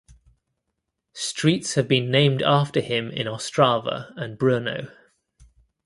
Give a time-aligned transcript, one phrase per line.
[1.13, 4.91] Streets have been named after him in Ostrava and Brno.